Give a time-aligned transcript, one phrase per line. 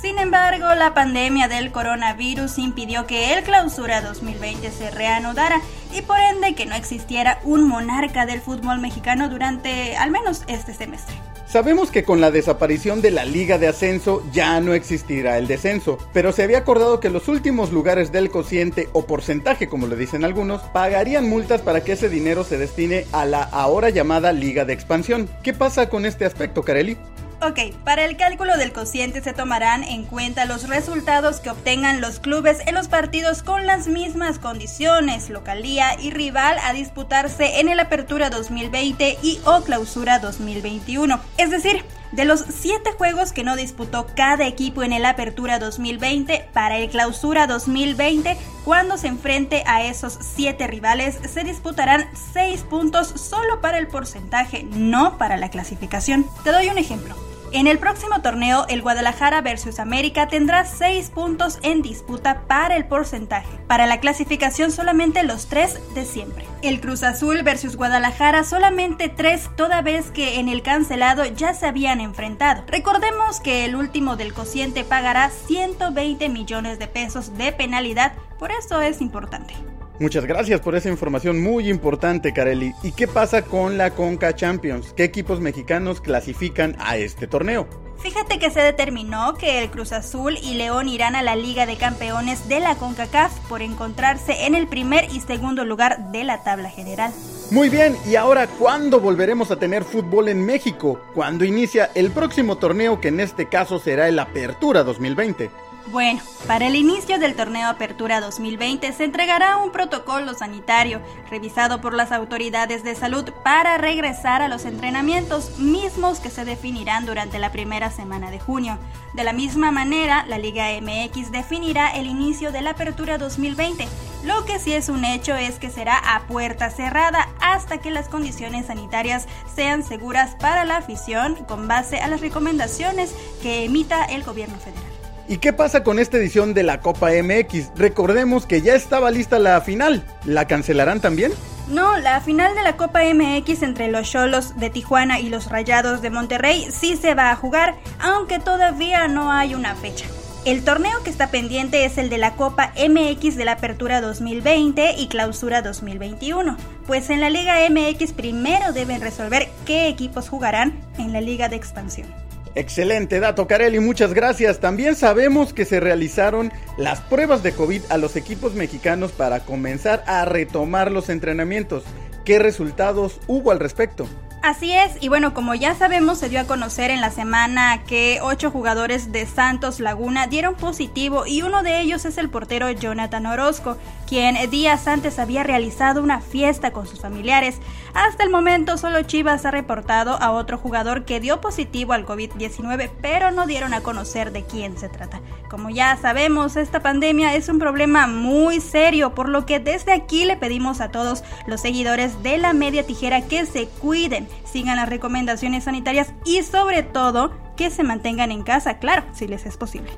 [0.00, 5.60] Sin embargo, la pandemia del coronavirus impidió que el clausura 2020 se reanudara
[5.92, 10.72] y por ende que no existiera un monarca del fútbol mexicano durante al menos este
[10.72, 11.16] semestre.
[11.48, 15.98] Sabemos que con la desaparición de la liga de ascenso ya no existirá el descenso,
[16.12, 20.24] pero se había acordado que los últimos lugares del cociente o porcentaje, como le dicen
[20.24, 24.74] algunos, pagarían multas para que ese dinero se destine a la ahora llamada liga de
[24.74, 25.28] expansión.
[25.42, 26.98] ¿Qué pasa con este aspecto, Carelli?
[27.40, 32.18] Ok, para el cálculo del cociente se tomarán en cuenta los resultados que obtengan los
[32.18, 37.78] clubes en los partidos con las mismas condiciones, localía y rival a disputarse en el
[37.78, 41.20] Apertura 2020 y o Clausura 2021.
[41.36, 46.48] Es decir, de los 7 juegos que no disputó cada equipo en el Apertura 2020,
[46.52, 53.06] para el Clausura 2020, cuando se enfrente a esos 7 rivales, se disputarán 6 puntos
[53.08, 56.26] solo para el porcentaje, no para la clasificación.
[56.42, 57.27] Te doy un ejemplo.
[57.50, 62.84] En el próximo torneo, el Guadalajara versus América tendrá 6 puntos en disputa para el
[62.84, 63.48] porcentaje.
[63.66, 66.44] Para la clasificación solamente los 3 de siempre.
[66.60, 71.66] El Cruz Azul versus Guadalajara solamente 3 toda vez que en el cancelado ya se
[71.66, 72.64] habían enfrentado.
[72.66, 78.82] Recordemos que el último del cociente pagará 120 millones de pesos de penalidad, por eso
[78.82, 79.54] es importante.
[80.00, 82.72] Muchas gracias por esa información muy importante, Kareli.
[82.84, 84.92] ¿Y qué pasa con la Conca Champions?
[84.96, 87.66] ¿Qué equipos mexicanos clasifican a este torneo?
[87.98, 91.76] Fíjate que se determinó que el Cruz Azul y León irán a la Liga de
[91.76, 96.70] Campeones de la CONCACAF por encontrarse en el primer y segundo lugar de la tabla
[96.70, 97.12] general.
[97.50, 101.00] Muy bien, y ahora, ¿cuándo volveremos a tener fútbol en México?
[101.12, 105.50] ¿Cuándo inicia el próximo torneo que en este caso será el Apertura 2020?
[105.90, 111.00] Bueno, para el inicio del torneo Apertura 2020 se entregará un protocolo sanitario
[111.30, 117.06] revisado por las autoridades de salud para regresar a los entrenamientos mismos que se definirán
[117.06, 118.78] durante la primera semana de junio.
[119.14, 123.88] De la misma manera, la Liga MX definirá el inicio de la Apertura 2020.
[124.24, 128.10] Lo que sí es un hecho es que será a puerta cerrada hasta que las
[128.10, 134.22] condiciones sanitarias sean seguras para la afición con base a las recomendaciones que emita el
[134.22, 134.87] gobierno federal.
[135.28, 137.72] ¿Y qué pasa con esta edición de la Copa MX?
[137.76, 140.02] Recordemos que ya estaba lista la final.
[140.24, 141.32] ¿La cancelarán también?
[141.68, 146.00] No, la final de la Copa MX entre los Cholos de Tijuana y los Rayados
[146.00, 150.06] de Monterrey sí se va a jugar, aunque todavía no hay una fecha.
[150.46, 154.94] El torneo que está pendiente es el de la Copa MX de la Apertura 2020
[154.96, 156.56] y Clausura 2021,
[156.86, 161.56] pues en la Liga MX primero deben resolver qué equipos jugarán en la Liga de
[161.56, 162.27] Expansión.
[162.58, 164.58] Excelente dato, Carelli, muchas gracias.
[164.58, 170.02] También sabemos que se realizaron las pruebas de COVID a los equipos mexicanos para comenzar
[170.08, 171.84] a retomar los entrenamientos.
[172.24, 174.08] ¿Qué resultados hubo al respecto?
[174.40, 178.20] Así es, y bueno, como ya sabemos, se dio a conocer en la semana que
[178.22, 183.26] ocho jugadores de Santos Laguna dieron positivo y uno de ellos es el portero Jonathan
[183.26, 183.76] Orozco,
[184.06, 187.56] quien días antes había realizado una fiesta con sus familiares.
[187.94, 192.90] Hasta el momento solo Chivas ha reportado a otro jugador que dio positivo al COVID-19,
[193.02, 195.20] pero no dieron a conocer de quién se trata.
[195.50, 200.24] Como ya sabemos, esta pandemia es un problema muy serio, por lo que desde aquí
[200.24, 204.88] le pedimos a todos los seguidores de la media tijera que se cuiden sigan las
[204.88, 209.90] recomendaciones sanitarias y sobre todo que se mantengan en casa, claro, si les es posible.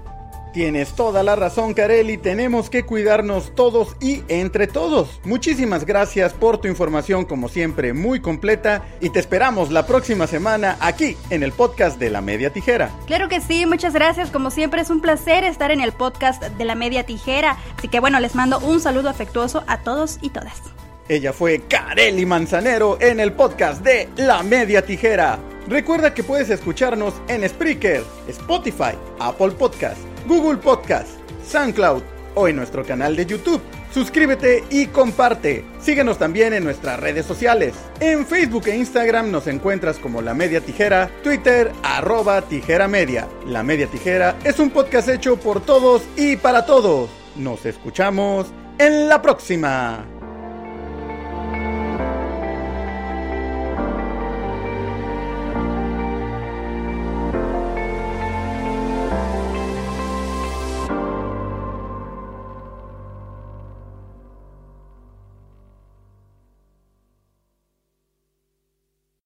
[0.53, 2.19] Tienes toda la razón, Carelli.
[2.19, 5.21] Tenemos que cuidarnos todos y entre todos.
[5.25, 8.85] Muchísimas gracias por tu información, como siempre, muy completa.
[9.00, 12.91] Y te esperamos la próxima semana aquí en el podcast de la Media Tijera.
[13.06, 14.31] Claro que sí, muchas gracias.
[14.31, 17.56] Como siempre, es un placer estar en el podcast de la Media Tijera.
[17.79, 20.80] Así que bueno, les mando un saludo afectuoso a todos y todas.
[21.10, 25.40] Ella fue Carelli Manzanero en el podcast de La Media Tijera.
[25.66, 29.98] Recuerda que puedes escucharnos en Spreaker, Spotify, Apple Podcast,
[30.28, 31.08] Google Podcast,
[31.44, 32.02] SoundCloud
[32.36, 33.60] o en nuestro canal de YouTube.
[33.92, 35.64] Suscríbete y comparte.
[35.80, 37.74] Síguenos también en nuestras redes sociales.
[37.98, 43.26] En Facebook e Instagram nos encuentras como La Media Tijera, Twitter arroba Tijera Media.
[43.48, 47.10] La Media Tijera es un podcast hecho por todos y para todos.
[47.34, 48.46] Nos escuchamos
[48.78, 50.19] en la próxima.